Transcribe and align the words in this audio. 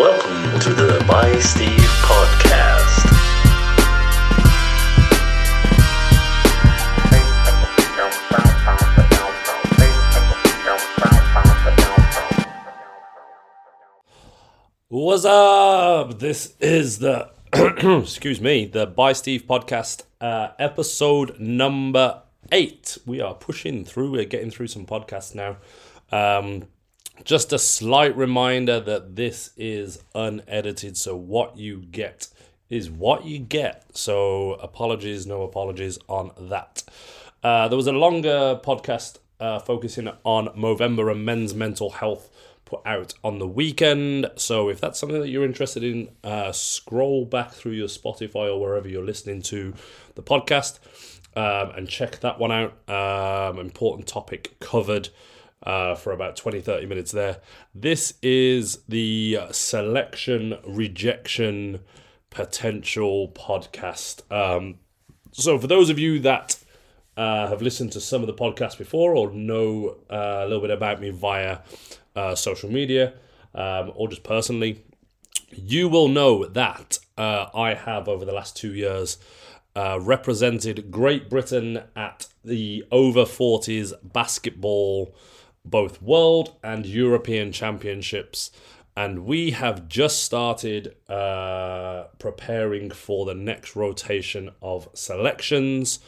Welcome 0.00 0.58
to 0.60 0.72
the 0.72 1.04
By 1.06 1.38
Steve 1.40 1.68
podcast. 2.00 3.04
What's 14.88 15.26
up? 15.26 16.18
This 16.18 16.56
is 16.60 17.00
the 17.00 17.32
excuse 17.52 18.40
me, 18.40 18.64
the 18.64 18.86
By 18.86 19.12
Steve 19.12 19.44
podcast, 19.46 20.04
uh, 20.22 20.52
episode 20.58 21.38
number 21.38 22.22
eight. 22.50 22.96
We 23.04 23.20
are 23.20 23.34
pushing 23.34 23.84
through. 23.84 24.12
We're 24.12 24.24
getting 24.24 24.50
through 24.50 24.68
some 24.68 24.86
podcasts 24.86 25.34
now. 25.34 25.58
Um, 26.10 26.68
just 27.24 27.52
a 27.52 27.58
slight 27.58 28.16
reminder 28.16 28.80
that 28.80 29.16
this 29.16 29.50
is 29.56 30.02
unedited, 30.14 30.96
so 30.96 31.16
what 31.16 31.56
you 31.56 31.82
get 31.90 32.28
is 32.68 32.90
what 32.90 33.24
you 33.24 33.38
get. 33.38 33.84
So 33.96 34.54
apologies, 34.54 35.26
no 35.26 35.42
apologies 35.42 35.98
on 36.08 36.32
that. 36.38 36.82
Uh, 37.42 37.68
there 37.68 37.76
was 37.76 37.86
a 37.86 37.92
longer 37.92 38.60
podcast 38.62 39.18
uh, 39.40 39.58
focusing 39.58 40.08
on 40.24 40.48
Movember 40.48 41.10
and 41.10 41.24
men's 41.24 41.54
mental 41.54 41.90
health 41.90 42.30
put 42.64 42.80
out 42.86 43.14
on 43.24 43.38
the 43.38 43.48
weekend. 43.48 44.30
So 44.36 44.68
if 44.68 44.80
that's 44.80 44.98
something 44.98 45.20
that 45.20 45.28
you're 45.28 45.44
interested 45.44 45.82
in, 45.82 46.10
uh, 46.22 46.52
scroll 46.52 47.24
back 47.24 47.50
through 47.52 47.72
your 47.72 47.88
Spotify 47.88 48.46
or 48.48 48.60
wherever 48.60 48.88
you're 48.88 49.04
listening 49.04 49.42
to 49.42 49.74
the 50.14 50.22
podcast 50.22 50.78
um, 51.36 51.72
and 51.76 51.88
check 51.88 52.20
that 52.20 52.38
one 52.38 52.52
out. 52.52 52.88
Um, 52.88 53.58
important 53.58 54.06
topic 54.06 54.58
covered. 54.60 55.08
Uh, 55.62 55.94
for 55.94 56.12
about 56.12 56.36
20 56.36 56.62
30 56.62 56.86
minutes 56.86 57.12
there. 57.12 57.36
This 57.74 58.14
is 58.22 58.78
the 58.88 59.38
selection 59.50 60.56
rejection 60.66 61.80
potential 62.30 63.28
podcast. 63.28 64.22
Um, 64.32 64.76
so, 65.32 65.58
for 65.58 65.66
those 65.66 65.90
of 65.90 65.98
you 65.98 66.18
that 66.20 66.56
uh, 67.16 67.48
have 67.48 67.60
listened 67.60 67.92
to 67.92 68.00
some 68.00 68.22
of 68.22 68.26
the 68.26 68.32
podcasts 68.32 68.78
before 68.78 69.14
or 69.14 69.30
know 69.30 69.96
uh, 70.10 70.40
a 70.40 70.44
little 70.44 70.62
bit 70.62 70.70
about 70.70 71.00
me 71.00 71.10
via 71.10 71.58
uh, 72.16 72.34
social 72.34 72.70
media 72.70 73.12
um, 73.54 73.92
or 73.94 74.08
just 74.08 74.22
personally, 74.22 74.82
you 75.50 75.88
will 75.88 76.08
know 76.08 76.46
that 76.46 76.98
uh, 77.18 77.46
I 77.54 77.74
have 77.74 78.08
over 78.08 78.24
the 78.24 78.32
last 78.32 78.56
two 78.56 78.72
years 78.72 79.18
uh, 79.76 79.98
represented 80.00 80.90
Great 80.90 81.28
Britain 81.28 81.82
at 81.94 82.26
the 82.44 82.84
over 82.90 83.24
40s 83.24 83.92
basketball, 84.02 85.14
both 85.64 86.00
world 86.02 86.56
and 86.62 86.86
European 86.86 87.52
championships. 87.52 88.50
And 88.96 89.24
we 89.24 89.52
have 89.52 89.88
just 89.88 90.24
started 90.24 90.96
uh, 91.08 92.04
preparing 92.18 92.90
for 92.90 93.24
the 93.24 93.34
next 93.34 93.76
rotation 93.76 94.50
of 94.60 94.88
selections. 94.94 96.00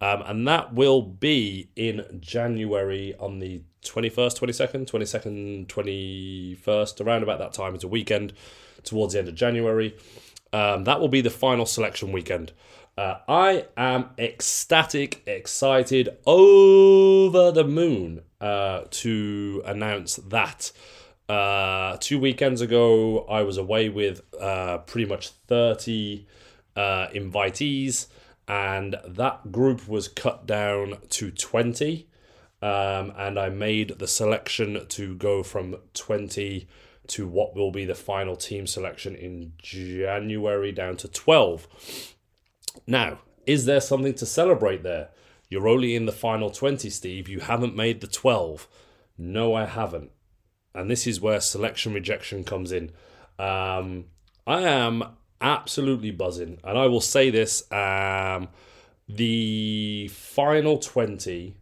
Um, 0.00 0.22
and 0.26 0.46
that 0.46 0.74
will 0.74 1.02
be 1.02 1.70
in 1.74 2.18
January 2.20 3.14
on 3.18 3.38
the 3.38 3.62
21st, 3.82 4.38
22nd, 4.38 4.86
22nd, 4.86 5.66
21st, 5.66 7.06
around 7.06 7.22
about 7.22 7.38
that 7.38 7.54
time. 7.54 7.74
It's 7.74 7.84
a 7.84 7.88
weekend 7.88 8.34
towards 8.84 9.14
the 9.14 9.20
end 9.20 9.28
of 9.28 9.34
January. 9.34 9.96
Um, 10.52 10.84
that 10.84 11.00
will 11.00 11.08
be 11.08 11.22
the 11.22 11.30
final 11.30 11.66
selection 11.66 12.12
weekend. 12.12 12.52
Uh, 12.98 13.18
I 13.28 13.66
am 13.76 14.10
ecstatic, 14.18 15.22
excited, 15.26 16.16
over 16.26 17.52
the 17.52 17.64
moon 17.64 18.22
uh, 18.40 18.82
to 18.90 19.62
announce 19.64 20.16
that. 20.16 20.72
Uh, 21.28 21.96
two 21.98 22.20
weekends 22.20 22.60
ago, 22.60 23.24
I 23.28 23.42
was 23.42 23.56
away 23.56 23.88
with 23.88 24.22
uh, 24.40 24.78
pretty 24.78 25.08
much 25.08 25.30
30 25.48 26.26
uh, 26.76 27.08
invitees, 27.14 28.06
and 28.46 28.96
that 29.04 29.50
group 29.50 29.88
was 29.88 30.08
cut 30.08 30.46
down 30.46 30.98
to 31.10 31.30
20. 31.30 32.08
Um, 32.62 33.12
and 33.18 33.38
I 33.38 33.50
made 33.50 33.98
the 33.98 34.06
selection 34.06 34.86
to 34.88 35.14
go 35.16 35.42
from 35.42 35.76
20 35.94 36.66
to 37.08 37.28
what 37.28 37.54
will 37.54 37.70
be 37.70 37.84
the 37.84 37.94
final 37.94 38.34
team 38.34 38.66
selection 38.66 39.14
in 39.14 39.52
January 39.58 40.72
down 40.72 40.96
to 40.98 41.08
12. 41.08 41.68
Now, 42.86 43.20
is 43.46 43.64
there 43.64 43.80
something 43.80 44.14
to 44.14 44.26
celebrate 44.26 44.82
there? 44.82 45.10
You're 45.48 45.68
only 45.68 45.94
in 45.94 46.06
the 46.06 46.12
final 46.12 46.50
20, 46.50 46.90
Steve. 46.90 47.28
You 47.28 47.40
haven't 47.40 47.76
made 47.76 48.00
the 48.00 48.06
12. 48.06 48.66
No, 49.16 49.54
I 49.54 49.64
haven't. 49.64 50.10
And 50.74 50.90
this 50.90 51.06
is 51.06 51.20
where 51.20 51.40
selection 51.40 51.94
rejection 51.94 52.44
comes 52.44 52.72
in. 52.72 52.92
Um, 53.38 54.06
I 54.46 54.62
am 54.62 55.04
absolutely 55.40 56.10
buzzing. 56.10 56.58
And 56.64 56.76
I 56.76 56.86
will 56.86 57.00
say 57.00 57.30
this 57.30 57.70
um, 57.72 58.48
the 59.08 60.08
final 60.12 60.78
20 60.78 61.56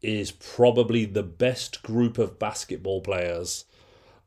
is 0.00 0.30
probably 0.30 1.04
the 1.06 1.22
best 1.22 1.82
group 1.82 2.18
of 2.18 2.38
basketball 2.38 3.00
players 3.00 3.64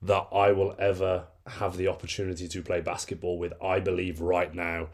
that 0.02 0.28
I 0.34 0.52
will 0.52 0.76
ever 0.78 1.28
have 1.46 1.78
the 1.78 1.88
opportunity 1.88 2.48
to 2.48 2.62
play 2.62 2.82
basketball 2.82 3.40
with, 3.40 3.54
I 3.62 3.80
believe, 3.80 4.20
right 4.20 4.54
now 4.54 4.90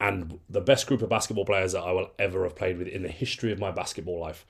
and 0.00 0.38
the 0.48 0.62
best 0.62 0.86
group 0.86 1.02
of 1.02 1.10
basketball 1.10 1.44
players 1.44 1.72
that 1.72 1.82
I 1.82 1.92
will 1.92 2.10
ever 2.18 2.44
have 2.44 2.56
played 2.56 2.78
with 2.78 2.88
in 2.88 3.02
the 3.02 3.08
history 3.08 3.52
of 3.52 3.58
my 3.58 3.70
basketball 3.70 4.18
life. 4.18 4.46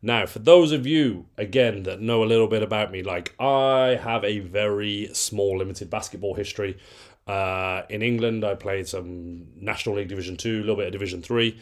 Now, 0.00 0.26
for 0.26 0.38
those 0.38 0.70
of 0.70 0.86
you, 0.86 1.26
again, 1.36 1.82
that 1.82 2.00
know 2.00 2.22
a 2.22 2.26
little 2.26 2.46
bit 2.46 2.62
about 2.62 2.92
me, 2.92 3.02
like 3.02 3.34
I 3.40 3.98
have 4.00 4.24
a 4.24 4.38
very 4.38 5.10
small, 5.12 5.58
limited 5.58 5.90
basketball 5.90 6.34
history. 6.34 6.78
Uh, 7.26 7.82
in 7.90 8.02
England, 8.02 8.44
I 8.44 8.54
played 8.54 8.86
some 8.86 9.48
National 9.56 9.96
League 9.96 10.08
Division 10.08 10.36
2, 10.36 10.58
a 10.58 10.60
little 10.60 10.76
bit 10.76 10.86
of 10.86 10.92
Division 10.92 11.20
3, 11.20 11.58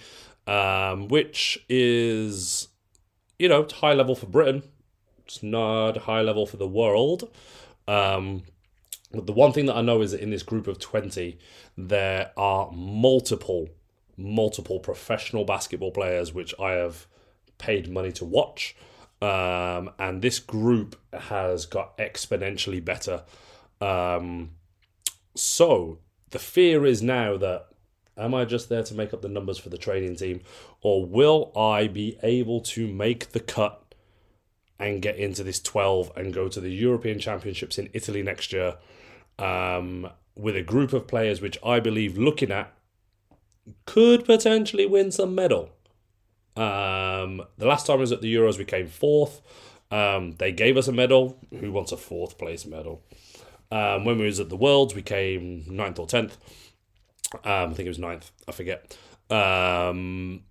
um, 0.46 1.08
which 1.08 1.64
is, 1.70 2.68
you 3.38 3.48
know, 3.48 3.66
high 3.80 3.94
level 3.94 4.14
for 4.14 4.26
Britain. 4.26 4.62
It's 5.24 5.42
not 5.42 5.96
high 5.96 6.20
level 6.20 6.44
for 6.44 6.58
the 6.58 6.68
world. 6.68 7.30
Um, 7.88 8.42
but 9.14 9.26
the 9.26 9.32
one 9.32 9.52
thing 9.52 9.66
that 9.66 9.76
I 9.76 9.82
know 9.82 10.00
is 10.02 10.12
that 10.12 10.20
in 10.20 10.30
this 10.30 10.42
group 10.42 10.66
of 10.66 10.78
20, 10.78 11.38
there 11.76 12.32
are 12.36 12.70
multiple, 12.72 13.68
multiple 14.16 14.80
professional 14.80 15.44
basketball 15.44 15.90
players 15.90 16.32
which 16.32 16.54
I 16.58 16.72
have 16.72 17.06
paid 17.58 17.90
money 17.90 18.12
to 18.12 18.24
watch. 18.24 18.76
Um, 19.22 19.90
and 19.98 20.20
this 20.20 20.38
group 20.38 20.96
has 21.12 21.66
got 21.66 21.96
exponentially 21.98 22.84
better. 22.84 23.22
Um, 23.80 24.50
so 25.34 25.98
the 26.30 26.38
fear 26.38 26.84
is 26.84 27.02
now 27.02 27.36
that 27.38 27.68
am 28.16 28.34
I 28.34 28.44
just 28.44 28.68
there 28.68 28.82
to 28.82 28.94
make 28.94 29.12
up 29.12 29.22
the 29.22 29.28
numbers 29.28 29.58
for 29.58 29.70
the 29.70 29.78
training 29.78 30.16
team, 30.16 30.42
or 30.80 31.04
will 31.04 31.52
I 31.56 31.88
be 31.88 32.18
able 32.22 32.60
to 32.60 32.86
make 32.86 33.32
the 33.32 33.40
cut 33.40 33.94
and 34.78 35.02
get 35.02 35.16
into 35.16 35.42
this 35.42 35.60
12 35.60 36.12
and 36.16 36.32
go 36.34 36.48
to 36.48 36.60
the 36.60 36.70
European 36.70 37.18
Championships 37.18 37.78
in 37.78 37.90
Italy 37.92 38.22
next 38.22 38.52
year? 38.52 38.76
Um, 39.38 40.08
with 40.36 40.56
a 40.56 40.62
group 40.62 40.92
of 40.92 41.06
players 41.06 41.40
which 41.40 41.58
I 41.64 41.80
believe 41.80 42.18
looking 42.18 42.50
at 42.50 42.72
could 43.86 44.24
potentially 44.24 44.86
win 44.86 45.10
some 45.10 45.34
medal. 45.34 45.70
Um, 46.56 47.42
the 47.58 47.66
last 47.66 47.86
time 47.86 47.96
I 47.96 48.00
was 48.00 48.12
at 48.12 48.20
the 48.20 48.32
Euros, 48.32 48.58
we 48.58 48.64
came 48.64 48.86
fourth. 48.86 49.40
Um, 49.90 50.32
they 50.38 50.52
gave 50.52 50.76
us 50.76 50.88
a 50.88 50.92
medal. 50.92 51.38
Who 51.60 51.72
wants 51.72 51.92
a 51.92 51.96
fourth 51.96 52.38
place 52.38 52.66
medal? 52.66 53.02
Um, 53.70 54.04
when 54.04 54.18
we 54.18 54.26
was 54.26 54.40
at 54.40 54.50
the 54.50 54.56
Worlds, 54.56 54.94
we 54.94 55.02
came 55.02 55.64
ninth 55.68 55.98
or 55.98 56.06
tenth. 56.06 56.36
Um, 57.44 57.70
I 57.70 57.74
think 57.74 57.86
it 57.86 57.88
was 57.88 57.98
ninth. 57.98 58.30
I 58.46 58.52
forget. 58.52 58.96
Um, 59.30 60.44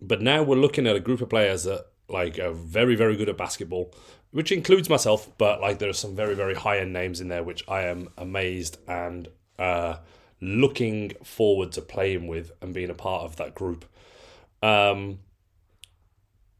but 0.00 0.22
now 0.22 0.42
we're 0.42 0.56
looking 0.56 0.86
at 0.86 0.96
a 0.96 1.00
group 1.00 1.20
of 1.20 1.28
players 1.28 1.64
that 1.64 1.86
like 2.08 2.38
are 2.38 2.52
very, 2.52 2.96
very 2.96 3.16
good 3.16 3.28
at 3.28 3.36
basketball, 3.36 3.94
which 4.32 4.52
includes 4.52 4.88
myself, 4.88 5.30
but 5.38 5.60
like 5.60 5.78
there 5.78 5.88
are 5.88 5.94
some 5.94 6.14
very, 6.14 6.34
very 6.34 6.54
high 6.54 6.78
end 6.78 6.92
names 6.92 7.20
in 7.20 7.28
there 7.28 7.42
which 7.42 7.64
I 7.68 7.82
am 7.82 8.08
amazed 8.16 8.78
and 8.86 9.28
uh, 9.58 9.96
looking 10.40 11.12
forward 11.24 11.72
to 11.72 11.82
playing 11.82 12.26
with 12.26 12.52
and 12.62 12.72
being 12.72 12.90
a 12.90 12.94
part 12.94 13.24
of 13.24 13.36
that 13.36 13.54
group. 13.54 13.84
Um, 14.62 15.20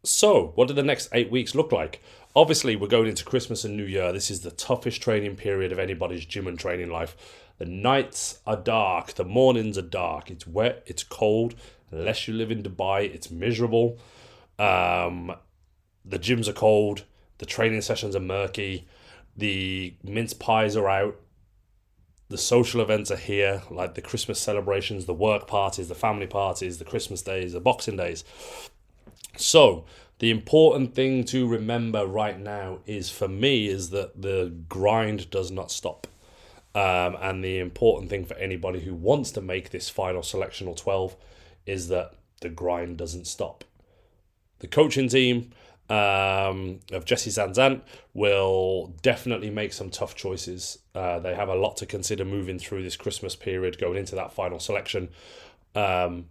so, 0.03 0.53
what 0.55 0.69
do 0.69 0.75
the 0.75 0.83
next 0.83 1.11
eight 1.13 1.31
weeks 1.31 1.55
look 1.55 1.73
like? 1.73 2.03
Obviously, 2.35 2.77
we're 2.77 2.89
going 2.89 3.09
into 3.09 3.25
Christmas 3.25 3.65
and 3.65 3.77
New 3.77 3.85
Year. 3.85 4.13
This 4.13 4.31
is 4.31 4.41
the 4.41 4.51
toughest 4.51 5.03
training 5.03 5.37
period 5.37 5.73
of 5.73 5.79
anybody's 5.79 6.25
gym 6.25 6.47
and 6.47 6.59
training 6.59 6.91
life. 6.91 7.17
The 7.59 7.67
nights 7.67 8.41
are 8.47 8.57
dark, 8.57 9.15
the 9.15 9.25
mornings 9.25 9.77
are 9.77 9.83
dark. 9.83 10.31
It's 10.31 10.47
wet, 10.47 10.83
it's 10.87 11.03
cold. 11.03 11.55
Unless 11.91 12.27
you 12.27 12.35
live 12.35 12.51
in 12.51 12.63
Dubai, 12.63 13.13
it's 13.13 13.31
miserable. 13.31 13.99
Um, 14.59 15.35
the 16.05 16.19
gyms 16.19 16.49
are 16.49 16.55
cold. 16.55 17.05
The 17.41 17.47
training 17.47 17.81
sessions 17.81 18.15
are 18.15 18.21
murky. 18.21 18.87
The 19.35 19.95
mince 20.05 20.35
pies 20.35 20.77
are 20.77 20.91
out. 20.91 21.19
The 22.29 22.37
social 22.37 22.83
events 22.83 23.11
are 23.11 23.17
here, 23.17 23.63
like 23.71 23.95
the 23.95 24.03
Christmas 24.03 24.39
celebrations, 24.39 25.07
the 25.07 25.15
work 25.15 25.47
parties, 25.47 25.89
the 25.89 25.95
family 25.95 26.27
parties, 26.27 26.77
the 26.77 26.85
Christmas 26.85 27.23
days, 27.23 27.55
the 27.55 27.61
Boxing 27.61 27.97
days. 27.97 28.25
So, 29.39 29.87
the 30.19 30.31
important 30.31 30.95
thing 30.95 31.25
to 31.25 31.49
remember 31.49 32.07
right 32.07 32.39
now 32.39 32.81
is 32.85 33.09
for 33.09 33.27
me 33.27 33.69
is 33.69 33.89
that 33.89 34.21
the 34.21 34.53
grind 34.69 35.31
does 35.31 35.51
not 35.51 35.71
stop. 35.71 36.07
Um, 36.75 37.17
and 37.23 37.43
the 37.43 37.59
important 37.59 38.11
thing 38.11 38.27
for 38.27 38.35
anybody 38.35 38.81
who 38.81 38.95
wants 38.95 39.31
to 39.31 39.41
make 39.41 39.71
this 39.71 39.89
final 39.89 40.21
selectional 40.21 40.77
12 40.77 41.17
is 41.65 41.89
that 41.89 42.13
the 42.43 42.51
grind 42.51 42.99
doesn't 42.99 43.27
stop. 43.27 43.65
The 44.59 44.69
coaching 44.69 45.09
team 45.09 45.53
um, 45.91 46.79
of 46.93 47.05
Jesse 47.05 47.31
Zanzant 47.31 47.83
will 48.15 48.95
definitely 49.03 49.51
make 49.51 49.73
some 49.73 49.91
tough 49.91 50.15
choices. 50.15 50.79
Uh, 50.95 51.19
they 51.19 51.35
have 51.35 51.49
a 51.49 51.55
lot 51.55 51.77
to 51.79 51.87
consider 51.87 52.25
moving 52.25 52.59
through 52.59 52.85
this 52.85 52.97
Christmas 52.97 53.35
period, 53.35 53.79
going 53.79 53.99
into 53.99 54.15
that 54.15 54.33
final 54.33 54.61
selection. 54.61 55.09
Um, 55.75 56.27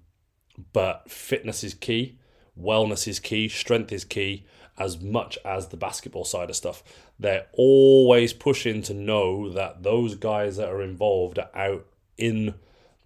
but 0.72 1.12
fitness 1.12 1.64
is 1.64 1.74
key, 1.74 2.18
wellness 2.60 3.08
is 3.08 3.20
key, 3.20 3.50
strength 3.50 3.92
is 3.92 4.06
key, 4.06 4.46
as 4.78 5.02
much 5.02 5.38
as 5.44 5.68
the 5.68 5.78
basketball 5.78 6.24
side 6.24 6.50
of 6.50 6.56
stuff. 6.56 6.82
They're 7.20 7.48
always 7.52 8.32
pushing 8.32 8.82
to 8.84 8.94
know 8.94 9.50
that 9.50 9.84
those 9.84 10.16
guys 10.16 10.56
that 10.56 10.70
are 10.70 10.82
involved 10.82 11.38
are 11.38 11.50
out 11.54 11.86
in 12.18 12.56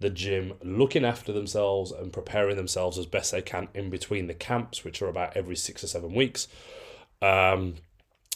the 0.00 0.10
gym 0.10 0.54
looking 0.62 1.04
after 1.04 1.32
themselves 1.32 1.92
and 1.92 2.12
preparing 2.12 2.56
themselves 2.56 2.98
as 2.98 3.06
best 3.06 3.32
they 3.32 3.42
can 3.42 3.68
in 3.74 3.90
between 3.90 4.26
the 4.26 4.34
camps, 4.34 4.84
which 4.84 5.00
are 5.00 5.08
about 5.08 5.36
every 5.36 5.56
six 5.56 5.84
or 5.84 5.86
seven 5.86 6.14
weeks. 6.14 6.48
Um, 7.22 7.76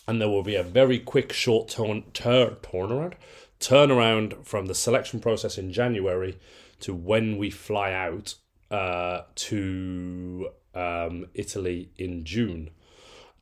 and 0.06 0.20
there 0.20 0.28
will 0.28 0.42
be 0.42 0.54
a 0.54 0.62
very 0.62 0.98
quick 0.98 1.32
short 1.32 1.68
turn, 1.68 2.04
tur- 2.12 2.56
turnaround 2.62 3.14
turnaround 3.60 4.44
from 4.44 4.66
the 4.66 4.74
selection 4.74 5.20
process 5.20 5.58
in 5.58 5.72
January 5.72 6.38
to 6.80 6.94
when 6.94 7.36
we 7.38 7.50
fly 7.50 7.92
out 7.92 8.34
uh, 8.70 9.22
to 9.34 10.48
um, 10.74 11.26
Italy 11.34 11.90
in 11.96 12.24
June. 12.24 12.70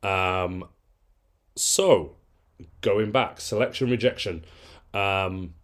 Um, 0.03 0.65
so, 1.55 2.17
going 2.81 3.12
back, 3.12 3.41
selection 3.41 3.91
rejection. 3.91 4.45
Um, 4.95 5.55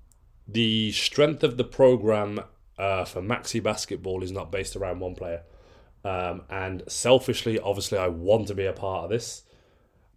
the 0.47 0.93
strength 0.93 1.43
of 1.43 1.57
the 1.57 1.65
program 1.65 2.41
uh, 2.79 3.05
for 3.05 3.23
Maxi 3.23 3.63
basketball 3.63 4.23
is 4.23 4.33
not 4.33 4.51
based 4.51 4.77
around 4.77 5.01
one 5.01 5.15
player. 5.15 5.43
Um, 6.05 6.43
and 6.51 6.83
selfishly, 6.89 7.59
obviously, 7.61 7.99
I 7.99 8.09
want 8.09 8.49
to 8.49 8.55
be 8.55 8.67
a 8.67 8.73
part 8.73 9.05
of 9.05 9.11
this, 9.11 9.43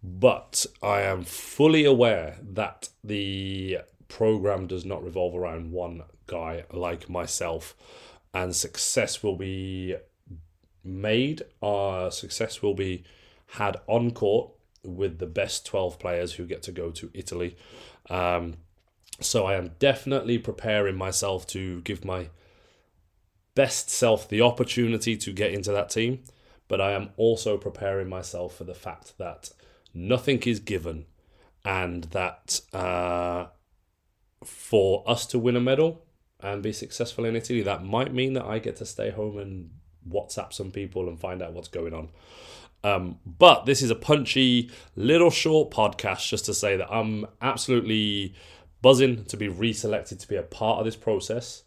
but 0.01 0.66
I 0.81 1.01
am 1.01 1.24
fully 1.24 1.86
aware 1.86 2.38
that 2.42 2.89
the 3.04 3.80
program 4.07 4.66
does 4.68 4.83
not 4.86 5.04
revolve 5.04 5.36
around 5.36 5.72
one 5.72 6.04
guy 6.28 6.66
like 6.71 7.07
myself, 7.07 7.75
and 8.33 8.56
success 8.56 9.21
will 9.21 9.36
be 9.36 9.95
made. 10.83 11.44
Uh, 11.62 12.10
success 12.10 12.62
will 12.62 12.74
be 12.74 13.04
had 13.48 13.78
on 13.88 14.12
court 14.12 14.51
with 14.83 15.19
the 15.19 15.28
best 15.28 15.66
12 15.66 16.00
players 16.00 16.33
who 16.33 16.45
get 16.45 16.63
to 16.63 16.71
go 16.71 16.92
to 16.92 17.10
Italy. 17.13 17.56
Um, 18.10 18.57
so 19.20 19.46
I 19.46 19.56
am 19.56 19.72
definitely 19.80 20.38
preparing 20.38 20.96
myself 20.96 21.48
to 21.48 21.82
give 21.82 22.04
my 22.04 22.30
best 23.56 23.90
self 23.90 24.28
the 24.28 24.42
opportunity 24.42 25.16
to 25.18 25.32
get 25.32 25.54
into 25.54 25.72
that 25.72 25.90
team, 25.90 26.24
but 26.68 26.82
I 26.82 26.92
am 26.92 27.10
also 27.18 27.58
preparing 27.58 28.10
myself 28.10 28.56
for 28.56 28.66
the 28.66 28.74
fact 28.74 29.18
that 29.18 29.52
nothing 29.94 30.42
is 30.42 30.60
given 30.60 31.06
and 31.64 32.04
that 32.06 32.62
uh, 32.74 33.48
for 34.44 35.04
us 35.08 35.26
to 35.28 35.40
win 35.40 35.56
a 35.56 35.62
medal 35.62 36.04
and 36.42 36.62
be 36.62 36.74
successful 36.74 37.26
in 37.26 37.36
Italy, 37.36 37.62
that 37.64 37.84
might 37.84 38.14
mean 38.14 38.34
that 38.34 38.46
I 38.46 38.60
get 38.60 38.76
to 38.78 38.86
stay 38.86 39.10
home 39.10 39.38
and 39.38 39.72
WhatsApp 40.08 40.54
some 40.54 40.72
people 40.72 41.08
and 41.08 41.20
find 41.20 41.42
out 41.42 41.54
what's 41.54 41.70
going 41.70 41.94
on. 41.94 42.10
Um, 42.84 43.18
but 43.26 43.66
this 43.66 43.82
is 43.82 43.90
a 43.90 43.96
punchy 43.96 44.70
little 44.96 45.32
short 45.32 45.72
podcast 45.72 46.28
just 46.28 46.46
to 46.46 46.54
say 46.54 46.78
that 46.78 46.94
I'm 46.94 47.26
absolutely 47.42 48.36
buzzing 48.81 49.25
to 49.25 49.38
be 49.38 49.48
reselected 49.48 50.19
to 50.19 50.27
be 50.27 50.36
a 50.36 50.44
part 50.44 50.80
of 50.80 50.86
this 50.86 50.95
process. 50.95 51.63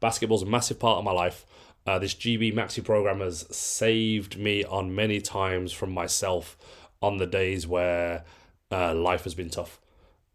Basketball's 0.00 0.42
a 0.42 0.46
massive 0.46 0.78
part 0.78 0.98
of 0.98 1.04
my 1.04 1.12
life. 1.12 1.44
Uh, 1.86 1.98
this 1.98 2.14
GB 2.14 2.54
Maxi 2.54 2.84
program 2.84 3.20
has 3.20 3.46
saved 3.54 4.38
me 4.38 4.64
on 4.64 4.94
many 4.94 5.20
times 5.20 5.72
from 5.72 5.92
myself 5.92 6.56
on 7.02 7.16
the 7.16 7.26
days 7.26 7.66
where 7.66 8.24
uh, 8.70 8.94
life 8.94 9.24
has 9.24 9.34
been 9.34 9.50
tough. 9.50 9.80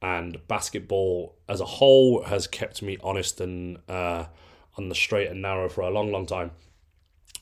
And 0.01 0.45
basketball 0.47 1.35
as 1.47 1.61
a 1.61 1.65
whole 1.65 2.23
has 2.23 2.47
kept 2.47 2.81
me 2.81 2.97
honest 3.01 3.39
and 3.41 3.77
uh, 3.87 4.25
on 4.77 4.89
the 4.89 4.95
straight 4.95 5.29
and 5.29 5.41
narrow 5.41 5.69
for 5.69 5.81
a 5.81 5.89
long, 5.89 6.11
long 6.11 6.25
time. 6.25 6.51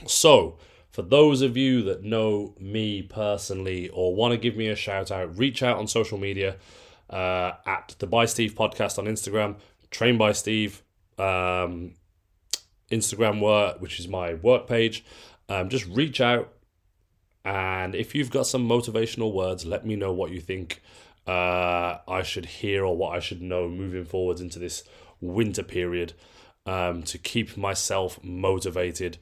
So, 0.06 0.58
for 0.92 1.02
those 1.02 1.42
of 1.42 1.58
you 1.58 1.82
that 1.84 2.04
know 2.04 2.54
me 2.60 3.02
personally 3.02 3.90
or 3.90 4.14
want 4.14 4.34
to 4.34 4.38
give 4.38 4.56
me 4.56 4.68
a 4.68 4.76
shout 4.76 5.12
out, 5.12 5.38
reach 5.38 5.64
out 5.64 5.78
on 5.78 5.88
social 5.88 6.18
media 6.18 6.58
uh, 7.14 7.54
at 7.66 7.96
the 8.00 8.08
By 8.08 8.26
Steve 8.26 8.56
podcast 8.56 8.98
on 8.98 9.06
Instagram, 9.06 9.56
Train 9.92 10.18
by 10.18 10.32
Steve, 10.32 10.82
um, 11.20 11.94
Instagram 12.92 13.40
work, 13.40 13.80
which 13.80 14.00
is 14.00 14.08
my 14.08 14.34
work 14.34 14.68
page. 14.68 15.06
Um, 15.48 15.70
just 15.70 15.86
reach 15.88 16.20
out, 16.20 16.52
and 17.46 17.94
if 17.94 18.16
you've 18.16 18.32
got 18.32 18.48
some 18.48 18.68
motivational 18.68 19.32
words, 19.32 19.66
let 19.66 19.86
me 19.86 19.96
know 19.96 20.12
what 20.12 20.32
you 20.32 20.42
think 20.42 20.82
uh, 21.28 21.98
I 22.08 22.24
should 22.24 22.46
hear 22.46 22.84
or 22.84 22.98
what 22.98 23.16
I 23.16 23.20
should 23.20 23.42
know 23.42 23.70
moving 23.70 24.06
forwards 24.06 24.42
into 24.42 24.58
this 24.58 24.84
winter 25.22 25.64
period 25.64 26.14
um, 26.66 27.04
to 27.04 27.18
keep 27.18 27.56
myself 27.56 28.20
motivated. 28.24 29.20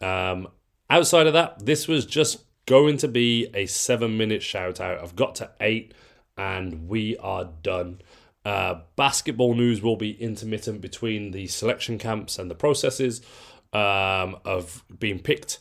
Um, 0.00 0.48
outside 0.88 1.26
of 1.26 1.34
that, 1.34 1.66
this 1.66 1.86
was 1.86 2.06
just 2.06 2.44
going 2.66 2.96
to 2.98 3.08
be 3.08 3.48
a 3.54 3.66
seven 3.66 4.16
minute 4.16 4.42
shout 4.42 4.80
out. 4.80 5.02
I've 5.02 5.16
got 5.16 5.34
to 5.36 5.50
eight 5.60 5.92
and 6.38 6.88
we 6.88 7.16
are 7.18 7.50
done. 7.62 8.00
Uh, 8.44 8.80
basketball 8.96 9.54
news 9.54 9.82
will 9.82 9.96
be 9.96 10.12
intermittent 10.12 10.80
between 10.80 11.32
the 11.32 11.48
selection 11.48 11.98
camps 11.98 12.38
and 12.38 12.50
the 12.50 12.54
processes 12.54 13.20
um, 13.72 14.38
of 14.44 14.84
being 14.98 15.18
picked. 15.18 15.58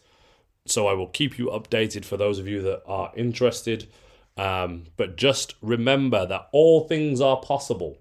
So 0.65 0.88
I 0.88 0.94
will 0.94 1.07
keep 1.07 1.38
you 1.38 1.47
updated 1.47 2.06
for 2.06 2.15
those 2.15 2.39
of 2.39 2.47
you 2.47 2.62
that 2.62 2.83
are 2.85 3.12
interested. 3.15 3.89
Um, 4.38 4.83
but 4.95 5.18
just 5.18 5.56
remember 5.62 6.25
that 6.27 6.47
all 6.51 6.88
things 6.88 7.19
are 7.19 7.38
possible 7.38 7.97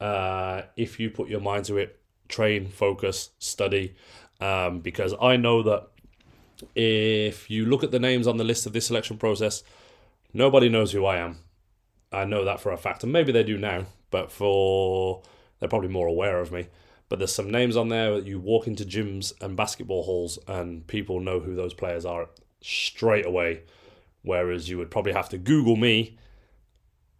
uh, 0.00 0.62
if 0.76 1.00
you 1.00 1.10
put 1.10 1.28
your 1.28 1.40
mind 1.40 1.64
to 1.64 1.78
it, 1.78 1.98
train, 2.28 2.68
focus, 2.68 3.30
study. 3.38 3.96
Um, 4.40 4.80
because 4.80 5.14
I 5.20 5.36
know 5.36 5.62
that 5.62 5.88
if 6.74 7.50
you 7.50 7.64
look 7.66 7.82
at 7.82 7.90
the 7.90 7.98
names 7.98 8.26
on 8.26 8.36
the 8.36 8.44
list 8.44 8.66
of 8.66 8.72
this 8.72 8.86
selection 8.86 9.16
process, 9.16 9.62
nobody 10.32 10.68
knows 10.68 10.92
who 10.92 11.04
I 11.04 11.16
am. 11.16 11.38
I 12.12 12.24
know 12.24 12.44
that 12.44 12.60
for 12.60 12.72
a 12.72 12.76
fact, 12.76 13.02
and 13.02 13.12
maybe 13.12 13.32
they 13.32 13.42
do 13.42 13.58
now, 13.58 13.86
but 14.10 14.32
for 14.32 15.22
they're 15.58 15.68
probably 15.68 15.88
more 15.88 16.06
aware 16.06 16.40
of 16.40 16.52
me. 16.52 16.68
But 17.08 17.18
there's 17.18 17.34
some 17.34 17.50
names 17.50 17.76
on 17.76 17.88
there 17.88 18.14
that 18.14 18.26
you 18.26 18.38
walk 18.38 18.66
into 18.66 18.84
gyms 18.84 19.32
and 19.40 19.56
basketball 19.56 20.04
halls, 20.04 20.38
and 20.46 20.86
people 20.86 21.20
know 21.20 21.40
who 21.40 21.54
those 21.54 21.74
players 21.74 22.04
are 22.04 22.28
straight 22.60 23.26
away. 23.26 23.62
Whereas 24.22 24.68
you 24.68 24.78
would 24.78 24.90
probably 24.90 25.12
have 25.12 25.28
to 25.30 25.38
Google 25.38 25.76
me 25.76 26.18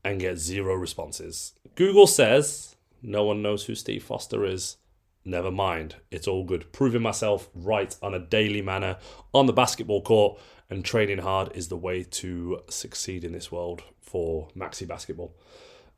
and 0.04 0.20
get 0.20 0.38
zero 0.38 0.74
responses. 0.74 1.54
Google 1.74 2.06
says 2.06 2.76
no 3.02 3.24
one 3.24 3.42
knows 3.42 3.64
who 3.64 3.74
Steve 3.74 4.02
Foster 4.02 4.44
is. 4.44 4.76
Never 5.24 5.50
mind, 5.50 5.96
it's 6.10 6.26
all 6.26 6.44
good. 6.44 6.72
Proving 6.72 7.02
myself 7.02 7.48
right 7.54 7.94
on 8.02 8.14
a 8.14 8.18
daily 8.18 8.62
manner 8.62 8.96
on 9.34 9.46
the 9.46 9.52
basketball 9.52 10.02
court 10.02 10.40
and 10.70 10.84
training 10.84 11.18
hard 11.18 11.50
is 11.54 11.68
the 11.68 11.76
way 11.76 12.02
to 12.02 12.60
succeed 12.68 13.24
in 13.24 13.32
this 13.32 13.50
world 13.52 13.82
for 14.00 14.48
maxi 14.56 14.86
basketball. 14.86 15.34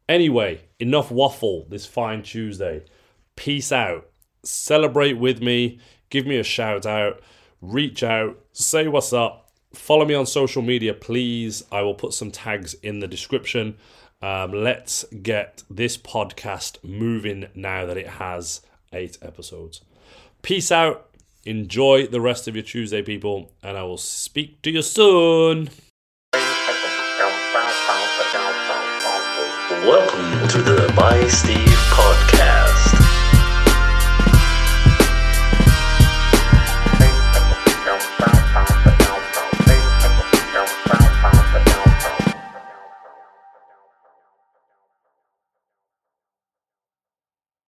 Anyway, 0.08 0.60
enough 0.78 1.10
waffle 1.10 1.66
this 1.68 1.86
fine 1.86 2.22
Tuesday. 2.22 2.84
Peace 3.36 3.70
out. 3.70 4.08
Celebrate 4.42 5.14
with 5.14 5.40
me. 5.40 5.78
Give 6.08 6.26
me 6.26 6.38
a 6.38 6.44
shout 6.44 6.84
out. 6.86 7.20
Reach 7.60 8.02
out. 8.02 8.38
Say 8.52 8.88
what's 8.88 9.12
up. 9.12 9.50
Follow 9.72 10.04
me 10.04 10.14
on 10.14 10.26
social 10.26 10.62
media, 10.62 10.94
please. 10.94 11.62
I 11.70 11.82
will 11.82 11.94
put 11.94 12.12
some 12.12 12.32
tags 12.32 12.74
in 12.74 12.98
the 12.98 13.06
description. 13.06 13.76
Um, 14.20 14.52
let's 14.52 15.04
get 15.22 15.62
this 15.70 15.96
podcast 15.96 16.82
moving 16.82 17.48
now 17.54 17.86
that 17.86 17.96
it 17.96 18.08
has 18.08 18.62
eight 18.92 19.18
episodes. 19.22 19.82
Peace 20.42 20.72
out. 20.72 21.06
Enjoy 21.44 22.06
the 22.06 22.20
rest 22.20 22.48
of 22.48 22.56
your 22.56 22.64
Tuesday, 22.64 23.02
people, 23.02 23.52
and 23.62 23.76
I 23.78 23.84
will 23.84 23.96
speak 23.96 24.60
to 24.62 24.70
you 24.70 24.82
soon. 24.82 25.70
Welcome 29.82 30.48
to 30.48 30.58
the 30.62 30.92
By 30.96 31.26
Steve 31.28 31.56
podcast. 31.92 32.59